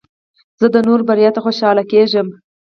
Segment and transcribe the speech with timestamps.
[0.59, 2.27] زه د نورو بریا ته خوشحاله کېږم.